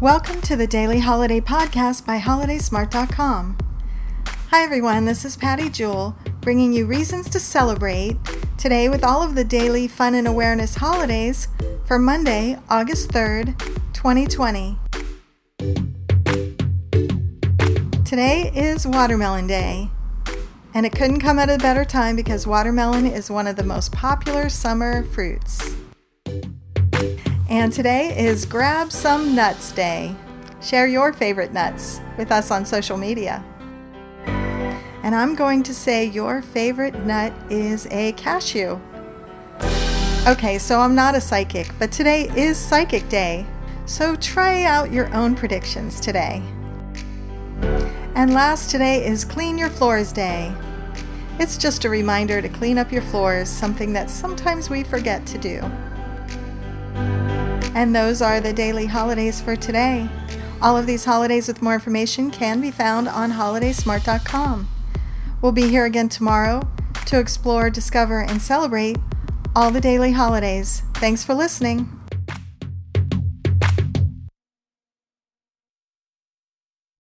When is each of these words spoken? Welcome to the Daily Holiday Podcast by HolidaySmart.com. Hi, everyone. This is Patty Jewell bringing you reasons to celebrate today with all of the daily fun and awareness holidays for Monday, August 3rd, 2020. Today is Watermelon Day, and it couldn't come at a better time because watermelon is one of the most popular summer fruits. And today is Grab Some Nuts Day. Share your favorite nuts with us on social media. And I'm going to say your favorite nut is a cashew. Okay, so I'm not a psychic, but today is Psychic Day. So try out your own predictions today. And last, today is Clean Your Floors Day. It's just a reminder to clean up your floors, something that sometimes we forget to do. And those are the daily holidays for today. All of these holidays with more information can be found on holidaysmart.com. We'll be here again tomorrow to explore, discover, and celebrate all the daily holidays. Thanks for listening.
Welcome 0.00 0.42
to 0.42 0.54
the 0.54 0.68
Daily 0.68 1.00
Holiday 1.00 1.40
Podcast 1.40 2.06
by 2.06 2.20
HolidaySmart.com. 2.20 3.58
Hi, 4.50 4.62
everyone. 4.62 5.06
This 5.06 5.24
is 5.24 5.36
Patty 5.36 5.68
Jewell 5.68 6.16
bringing 6.40 6.72
you 6.72 6.86
reasons 6.86 7.28
to 7.30 7.40
celebrate 7.40 8.16
today 8.56 8.88
with 8.88 9.02
all 9.02 9.24
of 9.24 9.34
the 9.34 9.42
daily 9.42 9.88
fun 9.88 10.14
and 10.14 10.28
awareness 10.28 10.76
holidays 10.76 11.48
for 11.84 11.98
Monday, 11.98 12.56
August 12.70 13.10
3rd, 13.10 13.58
2020. 13.92 14.78
Today 18.04 18.52
is 18.54 18.86
Watermelon 18.86 19.48
Day, 19.48 19.90
and 20.74 20.86
it 20.86 20.92
couldn't 20.92 21.18
come 21.18 21.40
at 21.40 21.50
a 21.50 21.58
better 21.58 21.84
time 21.84 22.14
because 22.14 22.46
watermelon 22.46 23.04
is 23.04 23.32
one 23.32 23.48
of 23.48 23.56
the 23.56 23.64
most 23.64 23.90
popular 23.90 24.48
summer 24.48 25.02
fruits. 25.02 25.74
And 27.58 27.72
today 27.72 28.16
is 28.16 28.44
Grab 28.44 28.92
Some 28.92 29.34
Nuts 29.34 29.72
Day. 29.72 30.14
Share 30.62 30.86
your 30.86 31.12
favorite 31.12 31.52
nuts 31.52 32.00
with 32.16 32.30
us 32.30 32.52
on 32.52 32.64
social 32.64 32.96
media. 32.96 33.44
And 35.02 35.12
I'm 35.12 35.34
going 35.34 35.64
to 35.64 35.74
say 35.74 36.04
your 36.04 36.40
favorite 36.40 36.94
nut 37.04 37.32
is 37.50 37.88
a 37.90 38.12
cashew. 38.12 38.78
Okay, 40.28 40.56
so 40.58 40.78
I'm 40.78 40.94
not 40.94 41.16
a 41.16 41.20
psychic, 41.20 41.76
but 41.80 41.90
today 41.90 42.30
is 42.36 42.56
Psychic 42.56 43.08
Day. 43.08 43.44
So 43.86 44.14
try 44.14 44.62
out 44.62 44.92
your 44.92 45.12
own 45.12 45.34
predictions 45.34 45.98
today. 45.98 46.40
And 48.14 48.34
last, 48.34 48.70
today 48.70 49.04
is 49.04 49.24
Clean 49.24 49.58
Your 49.58 49.68
Floors 49.68 50.12
Day. 50.12 50.54
It's 51.40 51.58
just 51.58 51.84
a 51.84 51.90
reminder 51.90 52.40
to 52.40 52.48
clean 52.48 52.78
up 52.78 52.92
your 52.92 53.02
floors, 53.02 53.48
something 53.48 53.92
that 53.94 54.10
sometimes 54.10 54.70
we 54.70 54.84
forget 54.84 55.26
to 55.26 55.38
do. 55.38 55.60
And 57.78 57.94
those 57.94 58.20
are 58.20 58.40
the 58.40 58.52
daily 58.52 58.86
holidays 58.86 59.40
for 59.40 59.54
today. 59.54 60.08
All 60.60 60.76
of 60.76 60.84
these 60.84 61.04
holidays 61.04 61.46
with 61.46 61.62
more 61.62 61.74
information 61.74 62.28
can 62.28 62.60
be 62.60 62.72
found 62.72 63.06
on 63.06 63.30
holidaysmart.com. 63.30 64.68
We'll 65.40 65.52
be 65.52 65.68
here 65.68 65.84
again 65.84 66.08
tomorrow 66.08 66.68
to 67.06 67.20
explore, 67.20 67.70
discover, 67.70 68.20
and 68.20 68.42
celebrate 68.42 68.98
all 69.54 69.70
the 69.70 69.80
daily 69.80 70.10
holidays. 70.10 70.82
Thanks 70.94 71.22
for 71.22 71.34
listening. 71.34 71.97